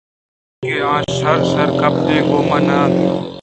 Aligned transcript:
کہ 0.61 0.71
آ 0.93 0.95
شَرّ 1.17 1.39
شَرّ 1.51 1.69
ءُ 1.87 2.03
گیگ 2.07 2.25
ءُگوٛم 2.25 2.51
نہ 2.67 2.75
اَنت 2.83 2.95